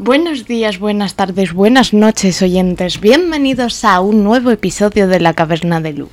Buenos 0.00 0.46
días, 0.46 0.78
buenas 0.78 1.16
tardes, 1.16 1.52
buenas 1.52 1.92
noches 1.92 2.40
oyentes. 2.40 3.00
Bienvenidos 3.00 3.84
a 3.84 3.98
un 3.98 4.22
nuevo 4.22 4.52
episodio 4.52 5.08
de 5.08 5.18
La 5.18 5.34
Caverna 5.34 5.80
de 5.80 5.92
Lu. 5.92 6.08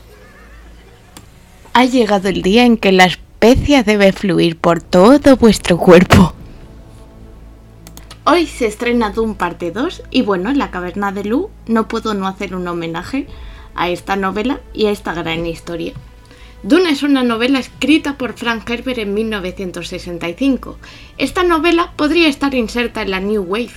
Ha 1.73 1.85
llegado 1.85 2.29
el 2.29 2.41
día 2.41 2.65
en 2.65 2.77
que 2.77 2.91
la 2.91 3.05
especia 3.05 3.83
debe 3.83 4.11
fluir 4.11 4.57
por 4.57 4.81
todo 4.81 5.37
vuestro 5.37 5.77
cuerpo. 5.77 6.33
Hoy 8.23 8.47
se 8.47 8.65
estrena 8.65 9.11
Doom 9.11 9.35
parte 9.35 9.69
2 9.69 10.01
y 10.09 10.23
bueno, 10.23 10.49
en 10.49 10.57
La 10.57 10.71
Caverna 10.71 11.11
de 11.11 11.23
Lu 11.23 11.51
no 11.67 11.87
puedo 11.87 12.15
no 12.15 12.25
hacer 12.25 12.55
un 12.55 12.67
homenaje 12.67 13.27
a 13.75 13.89
esta 13.89 14.15
novela 14.15 14.61
y 14.73 14.87
a 14.87 14.91
esta 14.91 15.13
gran 15.13 15.45
historia. 15.45 15.93
Dune 16.65 16.89
es 16.89 17.03
una 17.03 17.21
novela 17.21 17.59
escrita 17.59 18.17
por 18.17 18.33
Frank 18.33 18.67
Herbert 18.67 18.97
en 18.97 19.13
1965. 19.13 20.79
Esta 21.19 21.43
novela 21.43 21.93
podría 21.95 22.27
estar 22.27 22.55
inserta 22.55 23.03
en 23.03 23.11
la 23.11 23.19
New 23.19 23.43
Wave, 23.43 23.69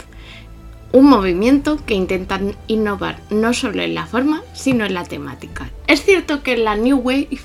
un 0.93 1.05
movimiento 1.05 1.85
que 1.85 1.93
intenta 1.93 2.41
innovar 2.67 3.21
no 3.29 3.53
solo 3.53 3.83
en 3.83 3.95
la 3.95 4.07
forma, 4.07 4.43
sino 4.55 4.87
en 4.87 4.95
la 4.95 5.05
temática. 5.05 5.69
Es 5.87 6.03
cierto 6.03 6.43
que 6.43 6.57
la 6.57 6.77
New 6.77 6.97
Wave 6.97 7.37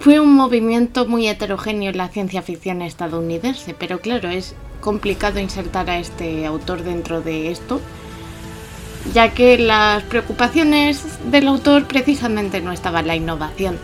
fue 0.00 0.18
un 0.18 0.32
movimiento 0.32 1.06
muy 1.06 1.28
heterogéneo 1.28 1.90
en 1.90 1.98
la 1.98 2.08
ciencia 2.08 2.40
ficción 2.40 2.80
estadounidense, 2.80 3.74
pero 3.78 4.00
claro, 4.00 4.30
es 4.30 4.54
complicado 4.80 5.40
insertar 5.40 5.90
a 5.90 5.98
este 5.98 6.46
autor 6.46 6.84
dentro 6.84 7.20
de 7.20 7.50
esto, 7.50 7.82
ya 9.12 9.34
que 9.34 9.58
las 9.58 10.04
preocupaciones 10.04 11.04
del 11.30 11.48
autor 11.48 11.86
precisamente 11.86 12.62
no 12.62 12.72
estaban 12.72 13.06
la 13.06 13.14
innovación, 13.14 13.76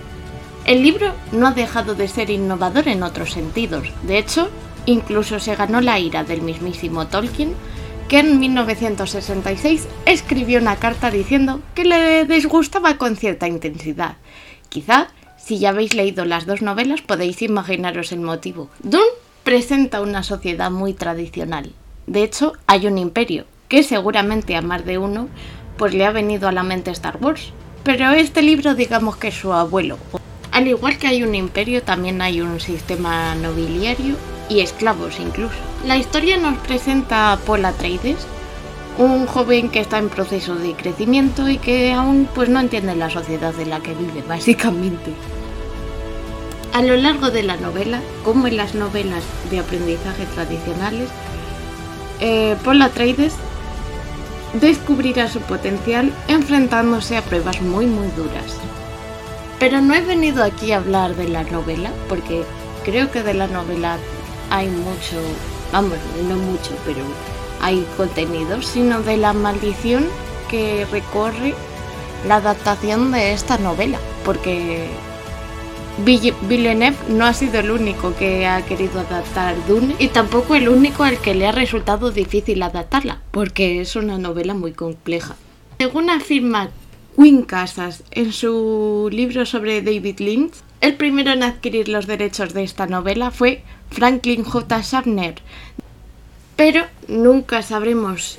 el 0.64 0.82
libro 0.82 1.12
no 1.32 1.46
ha 1.46 1.52
dejado 1.52 1.95
de 1.95 2.09
ser 2.09 2.30
innovador 2.30 2.88
en 2.88 3.02
otros 3.02 3.32
sentidos. 3.32 3.88
De 4.02 4.18
hecho, 4.18 4.48
incluso 4.87 5.38
se 5.38 5.57
ganó 5.57 5.80
la 5.80 5.98
ira 5.98 6.24
del 6.24 6.43
mismísimo 6.43 7.07
Tolkien, 7.07 7.54
que 8.09 8.20
en 8.20 8.38
1966 8.38 9.87
escribió 10.07 10.60
una 10.60 10.76
carta 10.76 11.10
diciendo 11.10 11.60
que 11.74 11.85
le 11.85 12.24
disgustaba 12.24 12.96
con 12.96 13.16
cierta 13.16 13.46
intensidad. 13.48 14.16
Quizá, 14.68 15.09
si 15.37 15.59
ya 15.59 15.70
habéis 15.70 15.95
leído 15.95 16.24
las 16.24 16.46
dos 16.46 16.62
novelas, 16.62 17.02
podéis 17.02 17.42
imaginaros 17.42 18.12
el 18.12 18.20
motivo. 18.20 18.70
Dune 18.82 19.04
presenta 19.42 20.01
una 20.01 20.23
sociedad 20.23 20.70
muy 20.70 20.95
tradicional. 20.95 21.73
De 22.07 22.23
hecho, 22.23 22.54
hay 22.66 22.87
un 22.87 22.98
imperio, 22.98 23.45
que 23.68 23.82
seguramente 23.82 24.57
a 24.57 24.62
más 24.62 24.85
de 24.85 24.98
uno, 24.98 25.29
pues 25.76 25.95
le 25.95 26.07
ha 26.07 26.10
venido 26.10 26.48
a 26.48 26.52
la 26.52 26.62
mente 26.62 26.90
Star 26.90 27.18
Wars. 27.20 27.52
Pero 27.82 28.10
este 28.12 28.40
libro 28.40 28.74
digamos 28.74 29.16
que 29.16 29.30
su 29.30 29.52
abuelo, 29.52 29.98
al 30.55 30.69
igual 30.69 30.99
que 30.99 31.09
hay 31.09 31.24
un 31.24 31.35
imperio, 31.35 31.83
también 31.83 32.23
hay 32.23 32.41
un 32.41 32.60
sistema 32.60 33.35
nobiliario 33.35 34.15
y 34.49 34.60
esclavos 34.60 35.19
incluso. 35.19 35.57
La 35.85 35.97
historia 35.97 36.37
nos 36.37 36.57
presenta 36.59 37.33
a 37.33 37.37
Paul 37.38 37.65
Atreides, 37.65 38.24
un 38.97 39.27
joven 39.27 39.69
que 39.69 39.80
está 39.80 39.99
en 39.99 40.09
proceso 40.09 40.55
de 40.55 40.75
crecimiento 40.75 41.49
y 41.49 41.59
que 41.59 41.93
aún 41.93 42.29
pues 42.32 42.49
no 42.49 42.60
entiende 42.60 42.95
la 42.95 43.10
sociedad 43.10 43.52
en 43.59 43.71
la 43.71 43.80
que 43.80 43.95
vive, 43.95 44.23
básicamente. 44.29 45.13
A 46.73 46.82
lo 46.82 46.97
largo 46.97 47.32
de 47.32 47.43
la 47.43 47.57
novela, 47.57 48.01
como 48.23 48.47
en 48.47 48.57
las 48.57 48.77
novelas 48.77 49.25
de 49.51 49.59
aprendizaje 49.59 50.25
tradicionales, 50.35 51.09
eh, 52.21 52.55
Paul 52.65 52.80
Atreides 52.80 53.35
descubrirá 54.60 55.29
su 55.29 55.41
potencial 55.41 56.13
enfrentándose 56.29 57.16
a 57.16 57.23
pruebas 57.23 57.60
muy 57.60 57.87
muy 57.87 58.07
duras. 58.16 58.57
Pero 59.59 59.80
no 59.80 59.95
he 59.95 60.01
venido 60.01 60.43
aquí 60.43 60.73
a 60.73 60.79
hablar 60.79 61.15
de 61.16 61.29
la 61.29 61.45
novela, 61.45 61.91
porque 62.09 62.43
creo 62.85 63.10
que 63.10 63.23
de 63.23 63.35
la 63.35 63.47
novela 63.47 63.99
hay 64.50 64.69
mucho, 64.69 65.21
vamos, 65.72 65.99
no 66.28 66.37
mucho, 66.37 66.72
pero 66.84 67.00
hay 67.60 67.87
contenido, 67.97 68.60
sino 68.62 69.03
de 69.03 69.16
la 69.16 69.32
maldición 69.32 70.06
que 70.50 70.87
recorre 70.91 71.54
la 72.26 72.37
adaptación 72.37 73.12
de 73.12 73.32
esta 73.32 73.59
novela, 73.59 73.98
porque 74.25 74.88
Villeneuve 76.04 76.97
no 77.09 77.25
ha 77.25 77.32
sido 77.32 77.60
el 77.60 77.70
único 77.70 78.14
que 78.16 78.47
ha 78.47 78.62
querido 78.62 79.00
adaptar 79.00 79.54
Dune 79.66 79.94
y 79.98 80.09
tampoco 80.09 80.54
el 80.56 80.69
único 80.69 81.04
al 81.04 81.19
que 81.19 81.34
le 81.34 81.47
ha 81.47 81.53
resultado 81.53 82.10
difícil 82.10 82.62
adaptarla, 82.62 83.20
porque 83.31 83.81
es 83.81 83.94
una 83.94 84.19
novela 84.19 84.54
muy 84.54 84.72
compleja. 84.72 85.37
Según 85.78 86.10
afirma 86.10 86.70
Quinn 87.16 87.42
Casas 87.42 88.02
en 88.10 88.32
su 88.32 89.08
libro 89.12 89.47
sobre 89.47 89.82
David 89.82 90.20
Lynch. 90.20 90.54
El 90.80 90.97
primero 90.97 91.30
en 91.32 91.42
adquirir 91.42 91.88
los 91.88 92.06
derechos 92.06 92.52
de 92.52 92.64
esta 92.64 92.86
novela 92.86 93.30
fue 93.30 93.62
Franklin 93.91 94.44
J. 94.44 94.80
Shatner, 94.82 95.36
pero 96.56 96.84
nunca 97.08 97.62
sabremos 97.62 98.38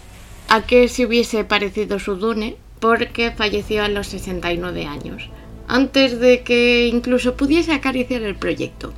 a 0.49 0.61
qué 0.61 0.87
se 0.87 1.05
hubiese 1.05 1.43
parecido 1.43 1.99
su 1.99 2.15
Dune 2.17 2.57
porque 2.79 3.31
falleció 3.31 3.83
a 3.83 3.89
los 3.89 4.07
69 4.07 4.85
años, 4.85 5.29
antes 5.67 6.19
de 6.19 6.43
que 6.43 6.87
incluso 6.87 7.35
pudiese 7.35 7.73
acariciar 7.73 8.21
el 8.21 8.35
proyecto. 8.35 8.93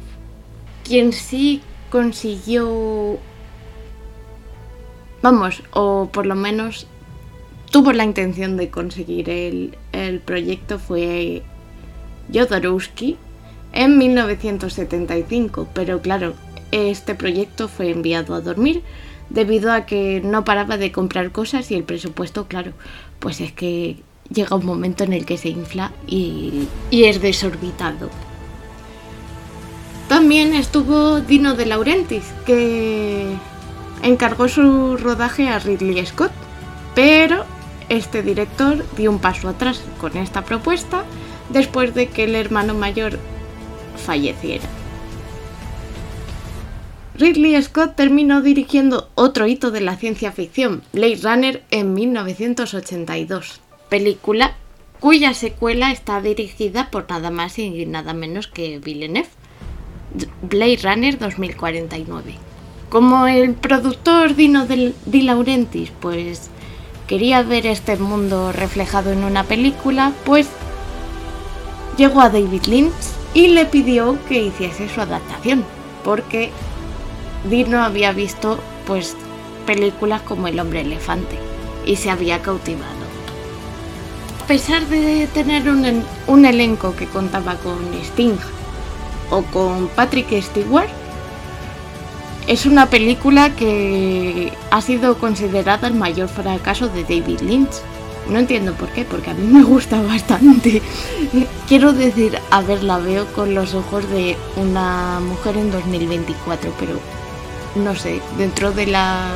Quien 0.83 1.13
sí 1.13 1.61
consiguió, 1.89 3.17
vamos, 5.21 5.63
o 5.71 6.09
por 6.11 6.25
lo 6.25 6.35
menos 6.35 6.87
tuvo 7.71 7.93
la 7.93 8.03
intención 8.03 8.57
de 8.57 8.69
conseguir 8.69 9.29
el, 9.29 10.21
proyecto 10.25 10.79
fue 10.79 11.43
Jodorowsky 12.33 13.17
en 13.73 13.97
1975, 13.97 15.67
pero 15.73 16.01
claro, 16.01 16.33
este 16.71 17.15
proyecto 17.15 17.67
fue 17.67 17.91
enviado 17.91 18.33
a 18.33 18.41
dormir 18.41 18.83
debido 19.29 19.71
a 19.71 19.85
que 19.85 20.21
no 20.23 20.45
paraba 20.45 20.77
de 20.77 20.91
comprar 20.91 21.31
cosas 21.31 21.69
y 21.71 21.75
el 21.75 21.83
presupuesto, 21.83 22.47
claro, 22.47 22.71
pues 23.19 23.41
es 23.41 23.51
que 23.51 23.97
llega 24.29 24.55
un 24.55 24.65
momento 24.65 25.03
en 25.03 25.13
el 25.13 25.25
que 25.25 25.37
se 25.37 25.49
infla 25.49 25.91
y, 26.07 26.67
y 26.91 27.05
es 27.05 27.21
desorbitado. 27.21 28.09
También 30.07 30.53
estuvo 30.53 31.19
Dino 31.19 31.55
de 31.55 31.65
Laurentiis, 31.65 32.23
que 32.45 33.25
encargó 34.03 34.47
su 34.47 34.95
rodaje 34.95 35.49
a 35.49 35.59
Ridley 35.59 36.05
Scott, 36.05 36.31
pero 36.95 37.45
este 37.89 38.23
director 38.23 38.85
dio 38.95 39.11
un 39.11 39.19
paso 39.19 39.49
atrás 39.49 39.81
con 39.99 40.17
esta 40.17 40.43
propuesta 40.43 41.03
después 41.49 41.93
de 41.93 42.07
que 42.07 42.25
el 42.25 42.35
hermano 42.35 42.73
mayor 42.73 43.19
falleciera. 43.95 44.67
Ridley 47.17 47.59
Scott 47.63 47.95
terminó 47.95 48.41
dirigiendo 48.41 49.09
otro 49.15 49.47
hito 49.47 49.71
de 49.71 49.81
la 49.81 49.95
ciencia 49.95 50.31
ficción, 50.31 50.83
Blade 50.93 51.19
Runner, 51.23 51.63
en 51.71 51.93
1982, 51.95 53.59
película 53.89 54.55
cuya 54.99 55.33
secuela 55.33 55.91
está 55.91 56.21
dirigida 56.21 56.89
por 56.91 57.09
nada 57.09 57.31
más 57.31 57.57
y 57.57 57.85
nada 57.85 58.13
menos 58.13 58.47
que 58.47 58.79
Villeneuve, 58.79 59.29
Blade 60.43 60.79
Runner 60.83 61.17
2049. 61.17 62.35
Como 62.89 63.27
el 63.27 63.53
productor 63.53 64.35
Dino 64.35 64.65
de 64.65 64.93
Laurentiis, 65.23 65.91
pues 65.99 66.49
quería 67.07 67.41
ver 67.41 67.65
este 67.65 67.95
mundo 67.95 68.51
reflejado 68.51 69.11
en 69.11 69.23
una 69.23 69.43
película, 69.43 70.11
pues 70.25 70.47
llegó 71.97 72.21
a 72.21 72.29
David 72.29 72.63
Lynch 72.67 72.93
y 73.33 73.47
le 73.47 73.65
pidió 73.65 74.17
que 74.27 74.43
hiciese 74.43 74.89
su 74.89 75.01
adaptación, 75.01 75.63
porque 76.03 76.51
Dino 77.49 77.81
había 77.81 78.11
visto 78.11 78.59
pues 78.85 79.15
películas 79.65 80.21
como 80.21 80.47
El 80.47 80.59
hombre 80.59 80.81
elefante 80.81 81.37
y 81.85 81.95
se 81.95 82.09
había 82.09 82.41
cautivado. 82.41 83.07
A 84.43 84.47
pesar 84.47 84.85
de 84.87 85.27
tener 85.33 85.69
un, 85.69 86.03
un 86.27 86.45
elenco 86.45 86.95
que 86.95 87.05
contaba 87.05 87.55
con 87.55 87.93
Sting 87.93 88.37
o 89.29 89.41
con 89.43 89.87
Patrick 89.89 90.41
Stewart, 90.41 90.89
es 92.47 92.65
una 92.65 92.89
película 92.89 93.53
que 93.55 94.53
ha 94.71 94.81
sido 94.81 95.17
considerada 95.17 95.87
el 95.87 95.93
mayor 95.93 96.29
fracaso 96.29 96.87
de 96.87 97.03
David 97.03 97.41
Lynch. 97.41 97.75
No 98.29 98.39
entiendo 98.39 98.73
por 98.73 98.89
qué, 98.89 99.05
porque 99.05 99.31
a 99.31 99.33
mí 99.33 99.45
me 99.47 99.63
gusta 99.63 100.01
bastante. 100.01 100.81
Quiero 101.67 101.93
decir, 101.93 102.39
a 102.49 102.61
ver, 102.61 102.83
la 102.83 102.97
veo 102.99 103.25
con 103.33 103.53
los 103.53 103.73
ojos 103.73 104.09
de 104.09 104.37
una 104.55 105.19
mujer 105.19 105.57
en 105.57 105.71
2024, 105.71 106.73
pero 106.79 106.99
no 107.75 107.95
sé, 107.95 108.21
dentro 108.37 108.71
de 108.71 108.87
la 108.87 109.29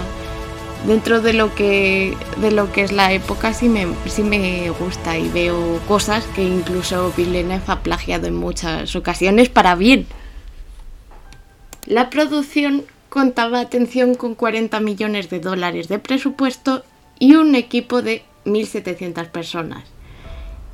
dentro 0.87 1.21
de 1.21 1.33
lo 1.33 1.53
que 1.53 2.17
de 2.37 2.49
lo 2.49 2.71
que 2.71 2.81
es 2.81 2.91
la 2.91 3.13
época 3.13 3.53
sí 3.53 3.69
me, 3.69 3.85
sí 4.07 4.23
me 4.23 4.71
gusta 4.71 5.15
y 5.15 5.29
veo 5.29 5.79
cosas 5.87 6.25
que 6.35 6.43
incluso 6.43 7.13
Villeneuve 7.15 7.61
ha 7.67 7.83
plagiado 7.83 8.25
en 8.27 8.35
muchas 8.35 8.95
ocasiones 8.95 9.49
para 9.49 9.75
bien. 9.75 10.07
La 11.85 12.09
producción 12.09 12.85
contaba, 13.11 13.59
atención, 13.59 14.15
con 14.15 14.35
40 14.35 14.79
millones 14.79 15.29
de 15.29 15.41
dólares 15.41 15.89
de 15.89 15.99
presupuesto 15.99 16.85
y 17.19 17.35
un 17.35 17.55
equipo 17.55 18.01
de 18.01 18.23
1.700 18.45 19.27
personas. 19.27 19.83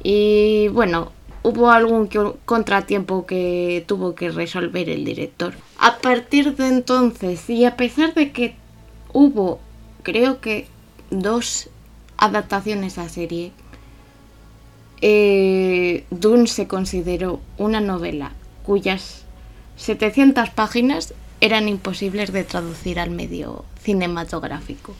Y 0.03 0.67
bueno, 0.67 1.11
hubo 1.41 1.71
algún 1.71 2.07
contratiempo 2.45 3.25
que 3.25 3.83
tuvo 3.87 4.13
que 4.13 4.29
resolver 4.29 4.87
el 4.87 5.03
director. 5.03 5.55
A 5.79 5.97
partir 5.97 6.55
de 6.55 6.67
entonces, 6.67 7.49
y 7.49 7.65
a 7.65 7.75
pesar 7.75 8.13
de 8.13 8.31
que 8.31 8.53
hubo 9.13 9.59
creo 10.03 10.39
que 10.39 10.67
dos 11.09 11.71
adaptaciones 12.17 12.99
a 12.99 13.09
serie, 13.09 13.51
eh, 15.01 16.05
Dune 16.11 16.45
se 16.45 16.67
consideró 16.67 17.41
una 17.57 17.81
novela 17.81 18.33
cuyas 18.63 19.25
700 19.77 20.51
páginas 20.51 21.15
eran 21.41 21.67
imposibles 21.67 22.31
de 22.31 22.43
traducir 22.43 22.99
al 22.99 23.11
medio 23.11 23.65
cinematográfico. 23.81 24.93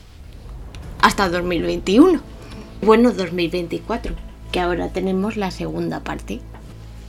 Hasta 1.02 1.28
2021. 1.28 2.20
Bueno, 2.82 3.12
2024, 3.12 4.14
que 4.52 4.60
ahora 4.60 4.88
tenemos 4.88 5.36
la 5.36 5.50
segunda 5.50 6.00
parte. 6.00 6.40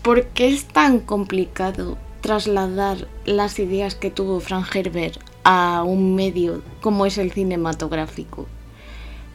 ¿Por 0.01 0.25
qué 0.27 0.49
es 0.49 0.65
tan 0.65 0.99
complicado 0.99 1.97
trasladar 2.21 3.07
las 3.25 3.59
ideas 3.59 3.95
que 3.95 4.09
tuvo 4.09 4.39
Frank 4.39 4.75
Herbert 4.75 5.19
a 5.43 5.83
un 5.83 6.15
medio 6.15 6.61
como 6.81 7.05
es 7.05 7.17
el 7.17 7.31
cinematográfico? 7.31 8.47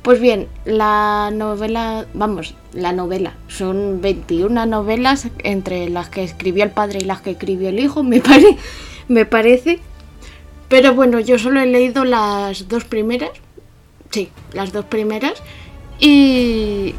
Pues 0.03 0.21
bien, 0.21 0.49
la 0.67 1.31
novela, 1.33 2.05
vamos, 2.13 2.55
la 2.75 2.93
novela, 2.93 3.35
son 3.49 4.03
21 4.03 4.67
novelas 4.67 5.29
entre 5.39 5.89
las 5.89 6.11
que 6.11 6.25
escribió 6.25 6.65
el 6.65 6.73
padre 6.73 6.99
y 7.01 7.05
las 7.05 7.23
que 7.23 7.31
escribió 7.31 7.71
el 7.71 7.79
hijo, 7.79 8.03
me, 8.03 8.21
me 9.09 9.27
parece. 9.27 9.81
Pero 10.69 10.95
bueno, 10.95 11.21
yo 11.21 11.39
solo 11.39 11.61
he 11.61 11.67
leído 11.67 12.05
las 12.05 12.69
dos 12.69 12.85
primeras, 12.85 13.31
sí, 14.11 14.31
las 14.53 14.73
dos 14.73 14.85
primeras, 14.87 15.35
y 16.01 16.95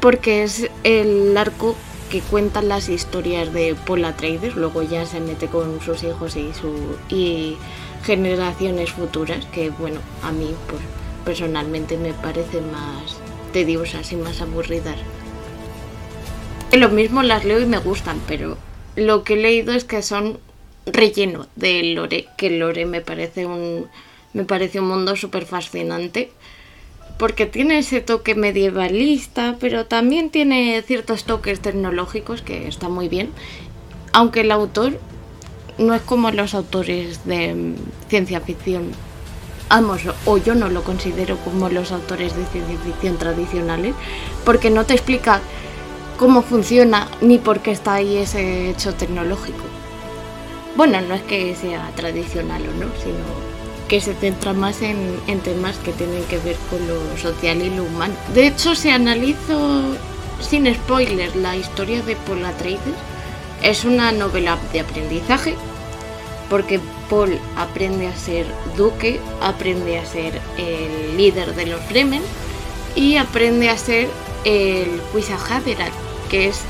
porque 0.00 0.42
es 0.42 0.70
el 0.84 1.36
arco 1.36 1.76
que 2.10 2.20
cuentan 2.20 2.68
las 2.68 2.88
historias 2.88 3.52
de 3.54 3.74
Paul 3.86 4.04
Atreides, 4.04 4.54
luego 4.54 4.82
ya 4.82 5.06
se 5.06 5.20
mete 5.20 5.46
con 5.46 5.80
sus 5.80 6.02
hijos 6.04 6.36
y, 6.36 6.52
su, 6.52 6.74
y 7.08 7.56
generaciones 8.04 8.90
futuras, 8.92 9.46
que 9.46 9.70
bueno, 9.70 10.00
a 10.22 10.30
mí 10.30 10.54
pues, 10.68 10.82
personalmente 11.24 11.96
me 11.96 12.12
parecen 12.12 12.70
más 12.70 13.16
tediosas 13.52 14.12
y 14.12 14.16
más 14.16 14.40
aburridas. 14.40 14.96
Lo 16.72 16.88
mismo 16.90 17.22
las 17.22 17.44
leo 17.44 17.60
y 17.60 17.66
me 17.66 17.78
gustan, 17.78 18.20
pero 18.26 18.56
lo 18.94 19.24
que 19.24 19.34
he 19.34 19.36
leído 19.36 19.72
es 19.72 19.84
que 19.84 20.02
son 20.02 20.38
relleno 20.86 21.46
de 21.56 21.82
lore, 21.94 22.26
que 22.36 22.50
lore 22.50 22.86
me 22.86 23.00
parece 23.00 23.46
un, 23.46 23.88
me 24.32 24.44
parece 24.44 24.80
un 24.80 24.88
mundo 24.88 25.16
súper 25.16 25.46
fascinante 25.46 26.30
porque 27.18 27.46
tiene 27.46 27.78
ese 27.78 28.00
toque 28.00 28.34
medievalista, 28.34 29.56
pero 29.60 29.86
también 29.86 30.30
tiene 30.30 30.82
ciertos 30.82 31.24
toques 31.24 31.60
tecnológicos 31.60 32.42
que 32.42 32.66
está 32.66 32.88
muy 32.88 33.08
bien, 33.08 33.30
aunque 34.12 34.40
el 34.40 34.50
autor 34.50 34.98
no 35.78 35.94
es 35.94 36.02
como 36.02 36.30
los 36.30 36.54
autores 36.54 37.24
de 37.24 37.74
ciencia 38.08 38.40
ficción. 38.40 38.90
Vamos, 39.68 40.02
o 40.26 40.36
yo 40.36 40.54
no 40.54 40.68
lo 40.68 40.82
considero 40.82 41.36
como 41.38 41.68
los 41.68 41.92
autores 41.92 42.36
de 42.36 42.44
ciencia 42.46 42.76
ficción 42.84 43.16
tradicionales, 43.16 43.94
porque 44.44 44.70
no 44.70 44.84
te 44.84 44.94
explica 44.94 45.40
cómo 46.18 46.42
funciona 46.42 47.08
ni 47.20 47.38
por 47.38 47.60
qué 47.60 47.70
está 47.70 47.94
ahí 47.94 48.16
ese 48.16 48.70
hecho 48.70 48.94
tecnológico. 48.94 49.62
Bueno, 50.76 51.00
no 51.02 51.14
es 51.14 51.22
que 51.22 51.54
sea 51.54 51.90
tradicional 51.96 52.62
o 52.62 52.72
no, 52.72 52.90
sino 53.02 53.52
que 53.88 54.00
se 54.00 54.14
centra 54.14 54.54
más 54.54 54.80
en, 54.80 55.20
temas 55.44 55.76
que 55.78 55.92
tienen 55.92 56.24
que 56.24 56.38
ver 56.38 56.56
con 56.70 56.86
lo 56.88 57.16
social 57.18 57.60
y 57.60 57.68
lo 57.68 57.84
humano. 57.84 58.14
De 58.32 58.46
hecho, 58.46 58.74
se 58.74 58.90
analizó 58.90 59.82
sin 60.40 60.72
spoilers 60.74 61.36
la 61.36 61.56
historia 61.56 62.02
de 62.02 62.16
Paul 62.16 62.44
Atreides. 62.44 62.94
Es 63.62 63.84
una 63.84 64.10
novela 64.10 64.58
de 64.72 64.80
aprendizaje 64.80 65.54
porque 66.48 66.80
Paul 67.10 67.38
aprende 67.56 68.08
a 68.08 68.16
ser 68.16 68.46
duque, 68.76 69.20
aprende 69.42 69.98
a 69.98 70.06
ser 70.06 70.40
el 70.56 71.16
líder 71.16 71.54
de 71.54 71.66
los 71.66 71.80
Fremen 71.82 72.22
y 72.94 73.16
aprende 73.16 73.68
a 73.68 73.76
ser 73.76 74.08
el 74.44 75.00
Quisahadera, 75.14 75.88
que 76.30 76.48
es 76.48 76.62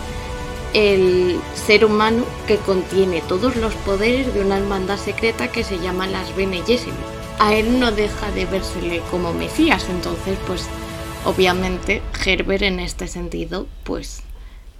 el 0.74 1.38
ser 1.54 1.84
humano 1.84 2.24
que 2.46 2.56
contiene 2.56 3.22
todos 3.22 3.56
los 3.56 3.74
poderes 3.74 4.32
de 4.32 4.40
una 4.40 4.58
hermandad 4.58 4.98
secreta 4.98 5.50
que 5.50 5.64
se 5.64 5.78
llama 5.78 6.06
las 6.06 6.34
Bene. 6.34 6.62
A 7.38 7.54
él 7.54 7.80
no 7.80 7.92
deja 7.92 8.30
de 8.30 8.46
vérsele 8.46 9.02
como 9.10 9.32
Mesías, 9.32 9.86
entonces 9.90 10.38
pues 10.46 10.66
obviamente 11.24 12.02
Herbert 12.24 12.62
en 12.62 12.80
este 12.80 13.08
sentido 13.08 13.66
pues 13.84 14.22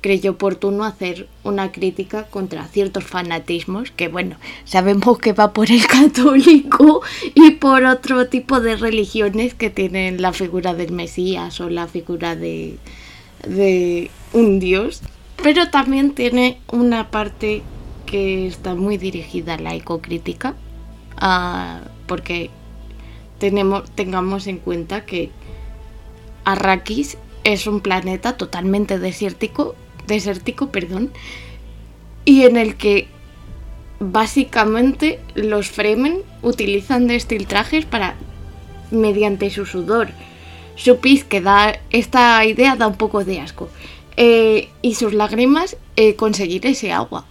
creyó 0.00 0.33
oportuno 0.33 0.85
hacer 0.85 1.29
una 1.44 1.71
crítica 1.73 2.25
contra 2.25 2.67
ciertos 2.67 3.05
fanatismos 3.05 3.91
que 3.91 4.09
bueno, 4.09 4.37
sabemos 4.65 5.19
que 5.19 5.33
va 5.33 5.53
por 5.53 5.71
el 5.71 5.87
católico 5.87 7.03
y 7.35 7.53
por 7.53 7.85
otro 7.85 8.29
tipo 8.29 8.61
de 8.61 8.77
religiones 8.77 9.55
que 9.55 9.71
tienen 9.71 10.23
la 10.23 10.33
figura 10.33 10.75
del 10.75 10.93
Mesías 10.93 11.61
o 11.61 11.69
la 11.69 11.87
figura 11.87 12.37
de 12.37 12.79
un 14.33 14.61
dios 14.61 15.03
pero 15.43 15.69
también 15.71 16.15
tiene 16.15 16.61
una 16.71 17.11
parte 17.11 17.62
que 18.06 18.47
está 18.47 18.75
muy 18.75 18.97
dirigida 18.97 19.55
a 19.55 19.59
la 19.59 19.75
ecocrítica, 19.75 20.55
porque 22.06 22.50
tenemos, 23.39 23.91
tengamos 23.91 24.47
en 24.47 24.59
cuenta 24.59 25.05
que 25.05 25.31
Arrakis 26.44 27.19
es 27.44 27.67
un 27.67 27.81
planeta 27.81 28.37
totalmente 28.37 28.99
desértico, 28.99 29.75
desértico 30.06 30.71
perdón, 30.71 31.11
y 32.25 32.43
en 32.43 32.56
el 32.56 32.77
que 32.77 33.09
básicamente 33.99 35.21
los 35.35 35.69
Fremen 35.71 36.23
utilizan 36.43 37.06
destiltrajes 37.06 37.85
para, 37.85 38.15
mediante 38.91 39.50
su 39.50 39.67
sudor, 39.67 40.11
su 40.77 40.99
pis, 40.99 41.25
que 41.25 41.41
da, 41.41 41.81
esta 41.91 42.45
idea 42.45 42.77
da 42.77 42.87
un 42.87 42.97
poco 42.97 43.25
de 43.25 43.41
asco. 43.41 43.69
Eh, 44.17 44.69
y 44.82 44.94
sus 44.94 45.14
lágrimas 45.14 45.76
eh, 45.97 46.17
conseguir 46.17 46.67
ese 46.67 46.93
agua. 46.93 47.25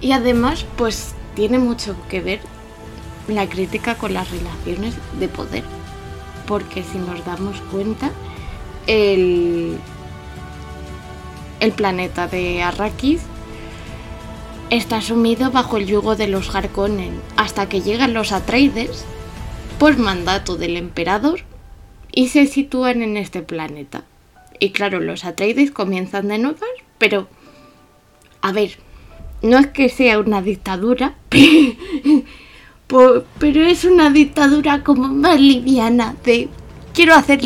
Y 0.00 0.12
además, 0.12 0.64
pues 0.76 1.14
tiene 1.34 1.58
mucho 1.58 1.96
que 2.08 2.20
ver 2.20 2.40
la 3.28 3.48
crítica 3.48 3.96
con 3.96 4.14
las 4.14 4.30
relaciones 4.30 4.94
de 5.18 5.28
poder. 5.28 5.64
Porque 6.46 6.82
si 6.82 6.98
nos 6.98 7.24
damos 7.24 7.60
cuenta, 7.70 8.10
el, 8.86 9.78
el 11.60 11.72
planeta 11.72 12.26
de 12.26 12.62
Arrakis 12.62 13.22
está 14.70 15.00
sumido 15.00 15.50
bajo 15.50 15.76
el 15.76 15.86
yugo 15.86 16.16
de 16.16 16.28
los 16.28 16.54
Harkonnen 16.54 17.20
hasta 17.36 17.68
que 17.68 17.82
llegan 17.82 18.14
los 18.14 18.32
Atreides 18.32 19.04
por 19.78 19.98
mandato 19.98 20.56
del 20.56 20.76
emperador 20.76 21.40
y 22.12 22.28
se 22.28 22.46
sitúan 22.46 23.02
en 23.02 23.16
este 23.16 23.42
planeta. 23.42 24.04
Y 24.60 24.70
claro, 24.70 25.00
los 25.00 25.24
Atreides 25.24 25.70
comienzan 25.70 26.28
de 26.28 26.38
nuevo, 26.38 26.58
pero 26.98 27.26
a 28.42 28.52
ver, 28.52 28.76
no 29.42 29.58
es 29.58 29.68
que 29.68 29.88
sea 29.88 30.18
una 30.18 30.42
dictadura, 30.42 31.14
pero 32.86 33.60
es 33.62 33.84
una 33.84 34.10
dictadura 34.10 34.84
como 34.84 35.08
más 35.08 35.40
liviana 35.40 36.14
de 36.24 36.48
quiero 36.92 37.14
hacer 37.14 37.40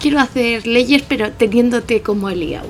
quiero 0.00 0.20
hacer 0.20 0.66
leyes 0.66 1.02
pero 1.02 1.32
teniéndote 1.32 2.02
como 2.02 2.28
aliado. 2.28 2.68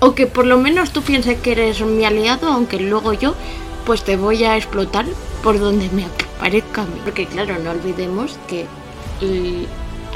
O 0.00 0.14
que 0.14 0.26
por 0.26 0.46
lo 0.46 0.58
menos 0.58 0.90
tú 0.90 1.02
pienses 1.02 1.38
que 1.38 1.52
eres 1.52 1.80
mi 1.82 2.04
aliado, 2.04 2.48
aunque 2.48 2.80
luego 2.80 3.12
yo 3.12 3.36
pues 3.86 4.02
te 4.02 4.16
voy 4.16 4.42
a 4.44 4.56
explotar 4.56 5.06
por 5.42 5.60
donde 5.60 5.88
me 5.90 6.06
parezca. 6.40 6.84
Porque 7.04 7.26
claro, 7.26 7.58
no 7.62 7.70
olvidemos 7.70 8.38
que 8.48 8.66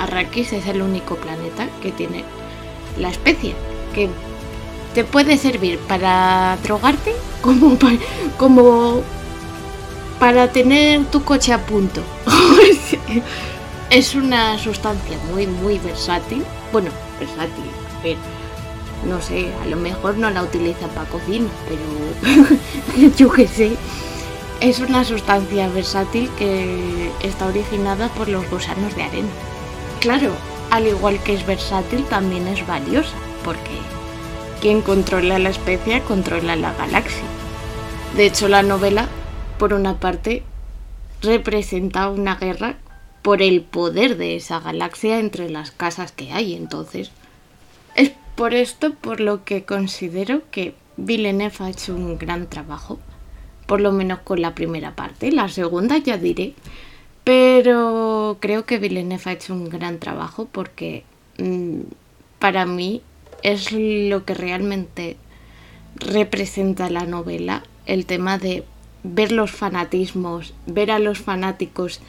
Arrakis 0.00 0.52
es 0.52 0.66
el 0.66 0.82
único 0.82 1.16
planeta 1.16 1.68
que 1.82 1.92
tiene 1.92 2.24
la 2.98 3.08
especie, 3.08 3.54
que 3.94 4.08
te 4.94 5.04
puede 5.04 5.36
servir 5.36 5.78
para 5.80 6.56
drogarte 6.62 7.12
como 7.42 7.76
para, 10.18 10.48
tener 10.52 11.04
tu 11.06 11.22
coche 11.24 11.52
a 11.52 11.66
punto. 11.66 12.00
es 13.90 14.14
una 14.14 14.58
sustancia 14.58 15.18
muy, 15.32 15.46
muy 15.46 15.78
versátil. 15.78 16.44
Bueno, 16.72 16.90
versátil, 17.18 17.64
pero 18.02 18.18
no 19.08 19.20
sé, 19.20 19.52
a 19.62 19.66
lo 19.66 19.76
mejor 19.76 20.16
no 20.16 20.30
la 20.30 20.42
utilizan 20.42 20.90
para 20.90 21.08
cocina, 21.08 21.48
pero 21.68 23.10
yo 23.16 23.30
qué 23.30 23.46
sé. 23.46 23.76
Es 24.60 24.78
una 24.78 25.04
sustancia 25.04 25.68
versátil 25.68 26.30
que 26.38 27.10
está 27.22 27.46
originada 27.46 28.08
por 28.08 28.28
los 28.28 28.48
gusanos 28.48 28.94
de 28.96 29.02
arena. 29.02 29.28
Claro, 30.00 30.32
al 30.74 30.88
igual 30.88 31.22
que 31.22 31.34
es 31.34 31.46
versátil, 31.46 32.04
también 32.06 32.48
es 32.48 32.66
valiosa, 32.66 33.14
porque 33.44 33.78
quien 34.60 34.82
controla 34.82 35.38
la 35.38 35.50
especie 35.50 36.00
controla 36.00 36.56
la 36.56 36.74
galaxia. 36.74 37.22
De 38.16 38.26
hecho, 38.26 38.48
la 38.48 38.64
novela, 38.64 39.06
por 39.56 39.72
una 39.72 40.00
parte, 40.00 40.42
representa 41.22 42.08
una 42.08 42.34
guerra 42.34 42.74
por 43.22 43.40
el 43.40 43.62
poder 43.62 44.16
de 44.16 44.34
esa 44.34 44.58
galaxia 44.58 45.20
entre 45.20 45.48
las 45.48 45.70
casas 45.70 46.10
que 46.10 46.32
hay. 46.32 46.54
Entonces, 46.54 47.12
es 47.94 48.10
por 48.34 48.52
esto 48.52 48.94
por 48.94 49.20
lo 49.20 49.44
que 49.44 49.64
considero 49.64 50.42
que 50.50 50.74
Villeneuve 50.96 51.54
ha 51.60 51.70
hecho 51.70 51.94
un 51.94 52.18
gran 52.18 52.48
trabajo, 52.48 52.98
por 53.66 53.80
lo 53.80 53.92
menos 53.92 54.18
con 54.24 54.42
la 54.42 54.56
primera 54.56 54.96
parte. 54.96 55.30
La 55.30 55.48
segunda 55.48 55.98
ya 55.98 56.18
diré 56.18 56.54
Pero 57.24 58.36
creo 58.40 58.66
que 58.66 58.78
Villeneuve 58.78 59.22
ha 59.24 59.32
hecho 59.32 59.54
un 59.54 59.70
gran 59.70 59.98
trabajo 59.98 60.46
porque 60.52 61.04
mm, 61.38 61.80
para 62.38 62.66
mí 62.66 63.02
es 63.42 63.72
lo 63.72 64.24
que 64.24 64.34
realmente 64.34 65.16
representa 65.96 66.90
la 66.90 67.06
novela, 67.06 67.62
el 67.86 68.04
tema 68.04 68.38
de 68.38 68.64
ver 69.02 69.32
los 69.32 69.50
fanatismos, 69.50 70.54
ver 70.66 70.90
a 70.90 70.98
los 70.98 71.18
fanáticos 71.18 72.00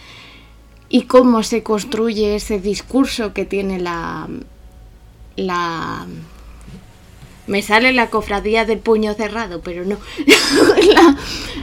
y 0.89 1.03
cómo 1.03 1.43
se 1.43 1.63
construye 1.63 2.35
ese 2.35 2.59
discurso 2.59 3.33
que 3.33 3.45
tiene 3.45 3.79
la 3.79 4.27
la 5.35 6.05
me 7.47 7.61
sale 7.61 7.93
la 7.93 8.09
cofradía 8.09 8.65
del 8.65 8.79
puño 8.79 9.13
cerrado, 9.13 9.61
pero 9.61 9.85
no. 9.85 9.97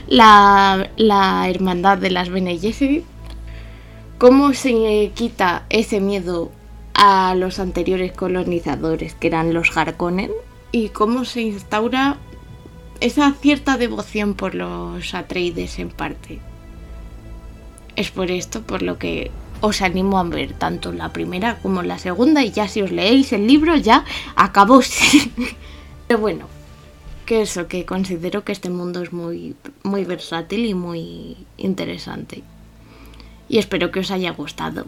la, 0.07 0.89
la, 0.95 1.49
hermandad 1.49 1.97
de 1.97 2.09
las 2.09 2.29
Bene 2.29 2.57
¿Cómo 4.23 4.53
se 4.53 5.11
quita 5.13 5.65
ese 5.69 5.99
miedo 5.99 6.49
a 6.93 7.35
los 7.35 7.59
anteriores 7.59 8.13
colonizadores, 8.13 9.15
que 9.15 9.27
eran 9.27 9.53
los 9.53 9.75
Harkonnen? 9.75 10.31
Y 10.71 10.87
cómo 10.87 11.25
se 11.25 11.41
instaura 11.41 12.15
esa 13.01 13.33
cierta 13.33 13.75
devoción 13.75 14.33
por 14.33 14.55
los 14.55 15.13
Atreides 15.13 15.77
en 15.77 15.89
parte. 15.89 16.39
Es 17.97 18.11
por 18.11 18.31
esto 18.31 18.61
por 18.61 18.81
lo 18.81 18.97
que 18.97 19.29
os 19.59 19.81
animo 19.81 20.17
a 20.17 20.23
ver 20.23 20.53
tanto 20.53 20.93
la 20.93 21.11
primera 21.11 21.59
como 21.61 21.83
la 21.83 21.99
segunda 21.99 22.45
y 22.45 22.51
ya 22.51 22.69
si 22.69 22.81
os 22.81 22.93
leéis 22.93 23.33
el 23.33 23.45
libro 23.45 23.75
ya 23.75 24.05
acabó. 24.37 24.79
Pero 26.07 26.21
bueno, 26.21 26.47
que 27.25 27.41
eso, 27.41 27.67
que 27.67 27.85
considero 27.85 28.45
que 28.45 28.53
este 28.53 28.69
mundo 28.69 29.03
es 29.03 29.11
muy, 29.11 29.57
muy 29.83 30.05
versátil 30.05 30.65
y 30.65 30.73
muy 30.73 31.35
interesante. 31.57 32.41
Y 33.49 33.57
espero 33.57 33.91
que 33.91 33.99
os 33.99 34.11
haya 34.11 34.31
gustado. 34.31 34.85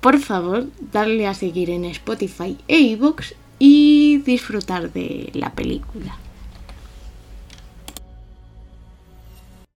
Por 0.00 0.18
favor, 0.18 0.66
darle 0.92 1.26
a 1.26 1.34
seguir 1.34 1.70
en 1.70 1.84
Spotify 1.86 2.56
e 2.68 2.78
iVoox 2.78 3.34
y 3.58 4.18
disfrutar 4.18 4.92
de 4.92 5.30
la 5.32 5.50
película. 5.50 6.16